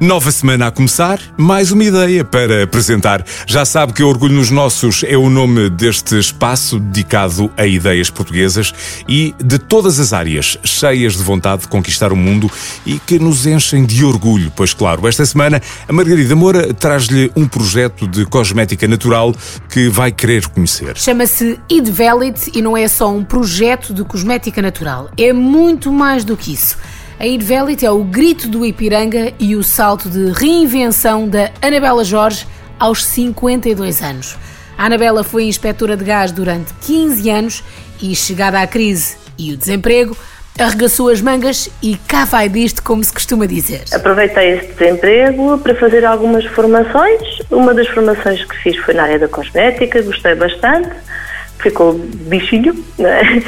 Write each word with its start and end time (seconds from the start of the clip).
Nova 0.00 0.30
semana 0.30 0.68
a 0.68 0.70
começar, 0.70 1.18
mais 1.36 1.72
uma 1.72 1.82
ideia 1.82 2.24
para 2.24 2.62
apresentar. 2.62 3.24
Já 3.48 3.64
sabe 3.64 3.92
que 3.92 4.04
Orgulho 4.04 4.34
nos 4.34 4.48
Nossos 4.48 5.02
é 5.02 5.16
o 5.16 5.28
nome 5.28 5.68
deste 5.68 6.16
espaço 6.16 6.78
dedicado 6.78 7.50
a 7.56 7.66
ideias 7.66 8.08
portuguesas 8.08 8.72
e 9.08 9.34
de 9.42 9.58
todas 9.58 9.98
as 9.98 10.12
áreas, 10.12 10.56
cheias 10.62 11.16
de 11.16 11.22
vontade 11.24 11.62
de 11.62 11.68
conquistar 11.68 12.12
o 12.12 12.16
mundo 12.16 12.48
e 12.86 13.00
que 13.00 13.18
nos 13.18 13.44
enchem 13.44 13.84
de 13.84 14.04
orgulho. 14.04 14.52
Pois 14.54 14.72
claro, 14.72 15.04
esta 15.08 15.26
semana 15.26 15.60
a 15.88 15.92
Margarida 15.92 16.36
Moura 16.36 16.72
traz-lhe 16.72 17.32
um 17.34 17.48
projeto 17.48 18.06
de 18.06 18.24
cosmética 18.24 18.86
natural 18.86 19.34
que 19.68 19.88
vai 19.88 20.12
querer 20.12 20.46
conhecer. 20.46 20.96
Chama-se 20.96 21.58
Valid 21.90 22.52
e 22.54 22.62
não 22.62 22.76
é 22.76 22.86
só 22.86 23.12
um 23.12 23.24
projeto 23.24 23.92
de 23.92 24.04
cosmética 24.04 24.62
natural, 24.62 25.10
é 25.18 25.32
muito 25.32 25.90
mais 25.90 26.24
do 26.24 26.36
que 26.36 26.52
isso. 26.52 26.78
A 27.20 27.26
Irvelit 27.26 27.84
é 27.84 27.90
o 27.90 28.04
grito 28.04 28.46
do 28.46 28.64
Ipiranga 28.64 29.32
e 29.40 29.56
o 29.56 29.62
salto 29.64 30.08
de 30.08 30.30
reinvenção 30.30 31.28
da 31.28 31.50
Anabela 31.60 32.04
Jorge 32.04 32.46
aos 32.78 33.04
52 33.04 34.00
anos. 34.02 34.38
A 34.78 34.86
Anabela 34.86 35.24
foi 35.24 35.42
inspetora 35.42 35.96
de 35.96 36.04
gás 36.04 36.30
durante 36.30 36.72
15 36.74 37.28
anos 37.28 37.64
e, 38.00 38.14
chegada 38.14 38.60
à 38.60 38.66
crise 38.68 39.16
e 39.36 39.52
o 39.52 39.56
desemprego, 39.56 40.16
arregaçou 40.56 41.08
as 41.08 41.20
mangas 41.20 41.68
e 41.82 41.96
cá 42.06 42.24
vai 42.24 42.48
disto, 42.48 42.84
como 42.84 43.02
se 43.02 43.12
costuma 43.12 43.46
dizer. 43.46 43.82
Aproveitei 43.92 44.50
esse 44.50 44.72
desemprego 44.74 45.58
para 45.58 45.74
fazer 45.74 46.04
algumas 46.04 46.44
formações. 46.44 47.20
Uma 47.50 47.74
das 47.74 47.88
formações 47.88 48.44
que 48.44 48.56
fiz 48.58 48.76
foi 48.76 48.94
na 48.94 49.02
área 49.02 49.18
da 49.18 49.26
cosmética, 49.26 50.00
gostei 50.02 50.36
bastante, 50.36 50.90
ficou 51.58 51.94
bichinho. 51.94 52.76
Né? 52.96 53.42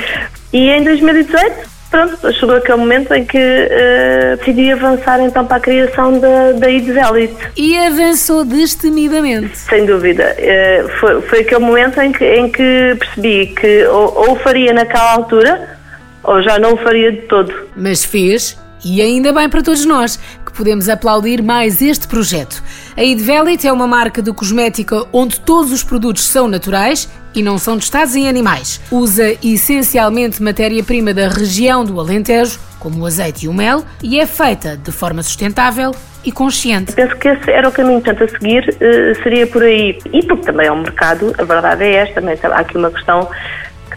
E 0.53 0.71
em 0.71 0.83
2018 0.83 1.80
pronto, 1.91 2.33
chegou 2.33 2.57
aquele 2.57 2.79
momento 2.79 3.13
em 3.13 3.25
que 3.25 3.39
uh, 3.39 4.37
decidi 4.37 4.73
avançar 4.73 5.21
então 5.21 5.45
para 5.45 5.57
a 5.57 5.61
criação 5.61 6.19
da, 6.19 6.53
da 6.53 6.71
IDS 6.71 6.97
Elite. 6.97 7.37
E 7.57 7.77
avançou 7.79 8.45
destemidamente. 8.45 9.57
Sem 9.57 9.87
dúvida. 9.87 10.37
Uh, 10.39 10.89
foi, 10.99 11.23
foi 11.23 11.41
aquele 11.41 11.61
momento 11.61 12.01
em 12.01 12.13
que, 12.13 12.25
em 12.25 12.51
que 12.51 12.97
percebi 12.99 13.47
que 13.49 13.85
ou, 13.87 14.29
ou 14.29 14.37
faria 14.37 14.73
naquela 14.73 15.13
altura 15.13 15.79
ou 16.23 16.43
já 16.43 16.59
não 16.59 16.75
o 16.75 16.77
faria 16.77 17.13
de 17.13 17.23
todo. 17.23 17.53
Mas 17.77 18.05
fez, 18.05 18.59
e 18.85 19.01
ainda 19.01 19.33
bem 19.33 19.49
para 19.49 19.63
todos 19.63 19.85
nós, 19.85 20.19
que 20.51 20.57
podemos 20.57 20.89
aplaudir 20.89 21.43
mais 21.43 21.81
este 21.81 22.07
projeto. 22.07 22.63
A 22.97 23.03
Idvelit 23.03 23.67
é 23.67 23.73
uma 23.73 23.87
marca 23.87 24.21
de 24.21 24.33
cosmética 24.33 25.07
onde 25.13 25.41
todos 25.41 25.73
os 25.73 25.83
produtos 25.83 26.27
são 26.27 26.49
naturais 26.49 27.09
e 27.35 27.43
não 27.43 27.59
são 27.59 27.79
testados 27.79 28.17
em 28.17 28.29
animais. 28.29 28.81
Usa 28.91 29.37
essencialmente 29.43 30.43
matéria-prima 30.43 31.15
da 31.15 31.29
região 31.29 31.85
do 31.85 31.99
Alentejo, 32.01 32.59
como 32.79 33.03
o 33.03 33.07
azeite 33.07 33.47
e 33.47 33.49
o 33.49 33.55
mel, 33.55 33.85
e 34.03 34.19
é 34.19 34.27
feita 34.27 34.77
de 34.77 34.91
forma 34.91 35.23
sustentável 35.23 35.95
e 36.25 36.33
consciente. 36.33 36.93
Penso 36.93 37.17
que 37.17 37.29
esse 37.29 37.51
era 37.51 37.69
o 37.69 37.73
caminho, 37.73 38.01
portanto, 38.01 38.25
a 38.25 38.29
seguir 38.29 38.69
uh, 38.69 39.23
seria 39.23 39.47
por 39.47 39.63
aí. 39.63 39.99
E 40.13 40.25
porque 40.27 40.45
também 40.45 40.67
é 40.67 40.73
um 40.73 40.83
mercado, 40.83 41.35
a 41.39 41.45
verdade 41.45 41.85
é 41.85 41.95
esta, 41.95 42.21
também 42.21 42.39
há 42.43 42.59
aqui 42.59 42.77
uma 42.77 42.91
questão 42.91 43.29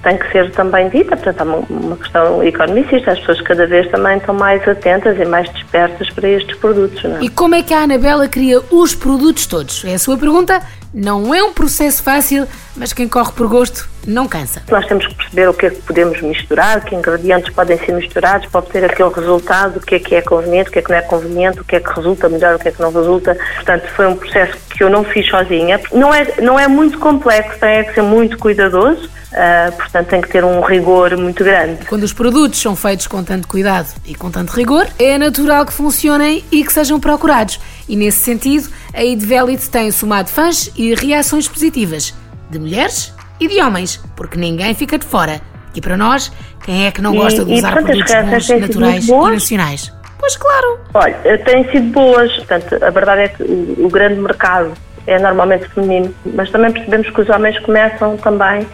tem 0.04 0.18
que 0.18 0.32
ser 0.32 0.52
também 0.52 0.90
dita, 0.90 1.16
portanto, 1.16 1.42
há 1.42 1.74
uma 1.74 1.98
questão 1.98 2.44
economicista, 2.44 3.12
as 3.12 3.20
pessoas 3.20 3.42
cada 3.42 3.66
vez 3.66 3.90
também 3.90 4.18
estão 4.18 4.36
mais 4.36 4.66
atentas 4.68 5.18
e 5.18 5.26
mais 5.26 5.50
despertas 5.52 6.10
para 6.10 6.28
estes 6.28 6.58
produtos. 6.58 7.02
Não 7.04 7.18
é? 7.18 7.24
E 7.24 7.30
como 7.30 7.56
é 7.56 7.64
que 7.64 7.74
a 7.74 7.80
Anabela 7.80 8.28
cria 8.28 8.60
os 8.70 8.94
produtos 8.94 9.48
todos? 9.48 9.84
É 9.86 9.94
a 9.94 10.00
sua 10.00 10.18
pergunta? 10.18 10.62
Não 10.94 11.34
é 11.34 11.44
um 11.44 11.52
processo 11.52 12.04
fácil, 12.04 12.48
mas 12.76 12.94
quem 12.94 13.08
corre 13.08 13.32
por 13.32 13.48
gosto 13.48 13.90
não 14.06 14.28
cansa. 14.28 14.62
Nós 14.70 14.86
temos 14.86 15.08
que 15.08 15.16
perceber 15.16 15.50
o 15.50 15.54
que 15.54 15.66
é 15.66 15.70
que 15.72 15.82
podemos 15.82 16.22
misturar, 16.22 16.84
que 16.84 16.94
ingredientes 16.94 17.52
podem 17.54 17.78
ser 17.80 17.94
misturados 17.94 18.48
para 18.48 18.60
obter 18.60 18.86
aquele 18.86 19.10
resultado, 19.10 19.78
o 19.78 19.82
que 19.82 19.96
é 19.96 20.00
que 20.00 20.16
é 20.16 20.22
conveniente, 20.22 20.70
o 20.70 20.72
que 20.72 20.80
é 20.80 20.82
que 20.82 20.90
não 20.92 20.98
é 20.98 21.02
conveniente, 21.02 21.62
o 21.62 21.64
que 21.64 21.78
é 21.78 21.80
que 21.80 21.90
resulta 21.90 22.30
melhor, 22.30 22.56
o 22.56 22.60
que 22.60 22.68
é 22.68 22.72
que 22.72 22.82
não 22.82 22.92
resulta. 22.92 23.36
Portanto, 23.56 23.88
foi 23.96 24.08
um 24.08 24.16
processo 24.16 24.56
que 24.70 24.84
eu 24.84 24.90
não 24.90 25.04
fiz 25.04 25.28
sozinha. 25.28 25.80
Não 25.92 26.14
é, 26.14 26.42
não 26.42 26.60
é 26.60 26.68
muito 26.68 27.00
complexo, 27.00 27.60
tem 27.60 27.86
que 27.86 27.94
ser 27.96 28.04
muito 28.04 28.38
cuidadoso 28.38 29.10
Uh, 29.34 29.72
portanto, 29.72 30.10
tem 30.10 30.22
que 30.22 30.30
ter 30.30 30.46
um 30.46 30.62
rigor 30.62 31.18
muito 31.18 31.44
grande. 31.44 31.86
Quando 31.88 32.04
os 32.04 32.14
produtos 32.14 32.62
são 32.62 32.76
feitos 32.76 33.08
com 33.08 33.24
tanto 33.24 33.48
cuidado 33.48 33.88
e 34.06 34.14
com 34.14 34.30
tanto 34.30 34.52
rigor, 34.52 34.88
é 35.00 35.18
natural 35.18 35.66
que 35.66 35.74
funcionem 35.74 36.46
e 36.52 36.64
que 36.64 36.72
sejam 36.72 37.00
procurados. 37.00 37.60
E 37.90 37.96
nesse 37.96 38.20
sentido, 38.20 38.70
a 38.94 39.04
Idvelit 39.04 39.70
tem 39.70 39.92
somado 39.92 40.30
fãs 40.30 40.72
e 40.78 40.94
reações 40.94 41.48
positivas 41.48 42.14
de 42.50 42.60
mulheres 42.60 43.14
e 43.40 43.48
de 43.48 43.62
homens, 43.62 44.00
porque 44.16 44.38
ninguém 44.38 44.74
fica 44.74 44.98
de 44.98 45.06
fora. 45.06 45.42
E 45.76 45.82
para 45.82 45.98
nós, 45.98 46.32
quem 46.64 46.86
é 46.86 46.92
que 46.92 47.02
não 47.02 47.16
gosta 47.16 47.44
de 47.44 47.54
usar 47.54 47.72
produtos 47.72 48.14
bons, 48.14 48.50
naturais 48.60 49.08
e 49.08 49.12
nacionais? 49.12 49.94
Pois 50.20 50.38
claro. 50.38 50.80
Olha, 50.94 51.38
têm 51.40 51.70
sido 51.72 51.92
boas. 51.92 52.32
Portanto, 52.36 52.84
a 52.84 52.90
verdade 52.92 53.22
é 53.22 53.28
que 53.28 53.44
o 53.44 53.90
grande 53.90 54.20
mercado 54.20 54.74
é 55.06 55.20
normalmente 55.20 55.68
feminino, 55.70 56.14
mas 56.34 56.50
também 56.50 56.72
percebemos 56.72 57.10
que 57.10 57.22
os 57.22 57.30
homens 57.30 57.60
começam 57.60 58.18
também 58.18 58.66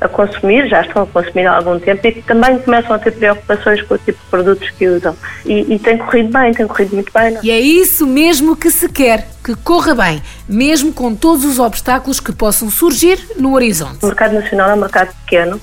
a 0.00 0.08
consumir, 0.08 0.68
já 0.68 0.82
estão 0.82 1.02
a 1.02 1.06
consumir 1.06 1.46
há 1.46 1.56
algum 1.56 1.78
tempo 1.78 2.06
e 2.06 2.12
que 2.12 2.22
também 2.22 2.58
começam 2.58 2.94
a 2.94 2.98
ter 2.98 3.12
preocupações 3.12 3.82
com 3.82 3.94
o 3.94 3.98
tipo 3.98 4.18
de 4.22 4.30
produtos 4.30 4.70
que 4.70 4.86
usam. 4.86 5.16
E, 5.44 5.74
e 5.74 5.78
tem 5.78 5.98
corrido 5.98 6.32
bem, 6.32 6.52
tem 6.52 6.66
corrido 6.66 6.94
muito 6.94 7.12
bem. 7.12 7.32
Não? 7.32 7.40
É? 7.40 7.44
E 7.44 7.50
é 7.50 7.58
isso 7.58 8.06
mesmo 8.06 8.54
que 8.54 8.70
se 8.70 8.88
quer, 8.88 9.26
que 9.44 9.54
corra 9.56 9.94
bem, 9.94 10.22
mesmo 10.48 10.92
com 10.92 11.14
todos 11.14 11.44
os 11.44 11.58
obstáculos 11.58 12.20
que 12.20 12.32
possam 12.32 12.70
surgir 12.70 13.18
no 13.36 13.54
horizonte. 13.54 13.98
O 14.02 14.06
mercado 14.06 14.34
nacional 14.34 14.70
é 14.70 14.74
um 14.74 14.78
mercado 14.78 15.12
pequeno 15.24 15.60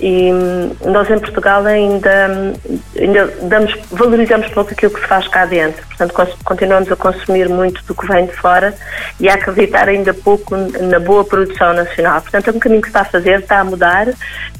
e 0.00 0.32
hum, 0.32 0.70
nós 0.84 1.10
em 1.10 1.18
Portugal 1.18 1.64
ainda, 1.66 2.54
ainda 2.98 3.26
damos, 3.42 3.74
valorizamos 3.90 4.48
pouco 4.48 4.72
aquilo 4.72 4.92
que 4.92 5.00
se 5.00 5.06
faz 5.06 5.26
cá 5.28 5.46
dentro. 5.46 5.86
Portanto, 5.86 6.38
continuamos 6.44 6.90
a 6.90 6.96
consumir 6.96 7.48
muito 7.48 7.82
do 7.84 7.94
que 7.94 8.06
vem 8.06 8.26
de 8.26 8.32
fora 8.32 8.74
e 9.20 9.28
a 9.28 9.34
acreditar 9.34 9.88
ainda 9.88 10.12
pouco 10.14 10.56
na 10.56 10.98
boa 10.98 11.24
produção 11.24 11.72
nacional. 11.72 12.20
Portanto, 12.20 12.48
é 12.48 12.52
um 12.52 12.58
caminho 12.58 12.82
que 12.82 12.88
está 12.88 13.00
a 13.00 13.04
fazer, 13.04 13.40
está 13.40 13.60
a 13.60 13.64
mudar. 13.64 14.08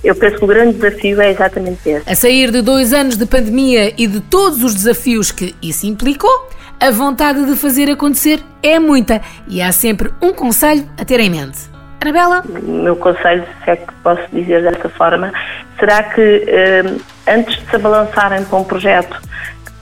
Eu 0.03 0.15
penso 0.15 0.39
que 0.39 0.45
o 0.45 0.49
grande 0.49 0.79
desafio 0.79 1.21
é 1.21 1.31
exatamente 1.31 1.89
esse. 1.89 2.11
A 2.11 2.15
sair 2.15 2.51
de 2.51 2.63
dois 2.63 2.93
anos 2.93 3.17
de 3.17 3.27
pandemia 3.27 3.93
e 3.97 4.07
de 4.07 4.21
todos 4.21 4.63
os 4.63 4.75
desafios 4.75 5.31
que 5.31 5.55
isso 5.63 5.87
implicou, 5.87 6.49
a 6.81 6.91
vontade 6.91 7.45
de 7.45 7.57
fazer 7.57 7.91
acontecer 7.91 8.41
é 8.63 8.79
muita 8.79 9.21
e 9.49 9.61
há 9.61 9.73
sempre 9.73 10.11
um 10.23 10.33
conselho 10.33 10.89
a 10.97 11.05
ter 11.05 11.19
em 11.21 11.31
mente. 11.31 11.59
Anabela? 12.01 12.45
O 12.47 12.71
meu 12.71 12.97
conselho, 12.97 13.45
se 13.65 13.71
é 13.71 13.77
que 13.77 13.93
posso 14.05 14.23
dizer 14.33 14.63
dessa 14.63 14.89
forma, 14.91 15.33
será 15.79 16.05
que 16.05 16.45
eh, 16.47 16.85
antes 17.29 17.57
de 17.57 17.69
se 17.69 17.77
abalançarem 17.77 18.45
para 18.45 18.59
um 18.59 18.65
projeto, 18.65 19.21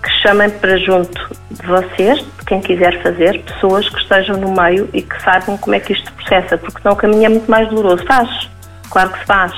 que 0.03 0.11
chamem 0.23 0.51
para 0.51 0.77
junto 0.79 1.37
de 1.51 1.67
vocês, 1.67 2.19
de 2.19 2.45
quem 2.47 2.61
quiser 2.61 3.03
fazer, 3.03 3.43
pessoas 3.43 3.89
que 3.89 3.99
estejam 3.99 4.37
no 4.37 4.53
meio 4.55 4.89
e 4.93 5.03
que 5.03 5.23
saibam 5.23 5.57
como 5.57 5.75
é 5.75 5.81
que 5.81 5.93
isto 5.93 6.13
processa, 6.13 6.57
porque 6.59 6.81
senão 6.81 6.95
o 6.95 6.97
caminho 6.97 7.25
é 7.25 7.29
muito 7.29 7.51
mais 7.51 7.69
doloroso. 7.69 8.05
Faz, 8.07 8.49
claro 8.91 9.11
que 9.11 9.19
se 9.19 9.25
faz. 9.25 9.53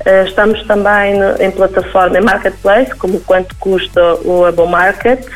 eh, 0.05 0.25
Estamos 0.25 0.63
também 0.65 1.15
em 1.39 1.51
plataforma, 1.51 2.17
em 2.17 2.21
marketplace, 2.21 2.95
como 2.95 3.19
quanto 3.21 3.55
custa 3.55 4.15
o 4.23 4.45
Abo 4.45 4.67
Market, 4.67 5.25
eh, 5.25 5.29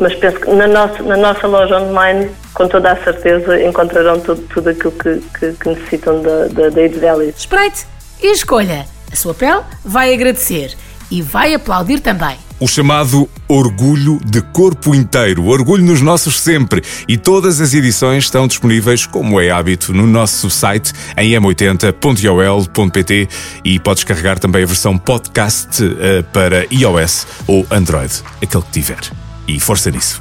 mas 0.00 0.14
penso 0.16 0.40
que 0.40 0.50
na 0.50 0.66
nossa, 0.66 1.00
na 1.02 1.16
nossa 1.16 1.46
loja 1.46 1.80
online, 1.80 2.30
com 2.54 2.66
toda 2.68 2.92
a 2.92 3.04
certeza, 3.04 3.62
encontrarão 3.62 4.18
tudo, 4.20 4.42
tudo 4.48 4.70
aquilo 4.70 4.92
que, 4.92 5.20
que, 5.38 5.52
que 5.52 5.68
necessitam 5.68 6.22
da, 6.22 6.48
da, 6.48 6.68
da 6.68 7.24
Espreite 7.24 7.86
e 8.22 8.32
escolha. 8.32 8.86
A 9.10 9.16
sua 9.16 9.32
pele 9.32 9.62
vai 9.84 10.12
agradecer 10.12 10.76
e 11.10 11.22
vai 11.22 11.54
aplaudir 11.54 12.00
também. 12.00 12.36
O 12.60 12.66
chamado 12.66 13.28
Orgulho 13.46 14.18
de 14.24 14.40
Corpo 14.42 14.94
Inteiro. 14.94 15.46
Orgulho 15.46 15.84
nos 15.84 16.00
nossos 16.00 16.40
sempre. 16.40 16.82
E 17.06 17.16
todas 17.16 17.60
as 17.60 17.72
edições 17.72 18.24
estão 18.24 18.48
disponíveis, 18.48 19.06
como 19.06 19.40
é 19.40 19.50
hábito, 19.50 19.92
no 19.92 20.06
nosso 20.06 20.50
site 20.50 20.92
em 21.16 21.30
m80.ol.pt 21.32 23.28
e 23.64 23.78
podes 23.78 24.04
carregar 24.04 24.38
também 24.38 24.64
a 24.64 24.66
versão 24.66 24.98
podcast 24.98 25.82
uh, 25.82 26.24
para 26.32 26.66
iOS 26.72 27.26
ou 27.46 27.66
Android, 27.70 28.12
aquele 28.42 28.62
que 28.64 28.70
tiver. 28.70 29.00
E 29.46 29.58
força 29.60 29.90
nisso. 29.90 30.20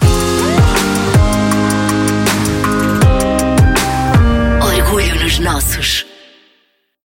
Orgulho 4.61 5.23
nos 5.23 5.39
nossos. 5.39 6.06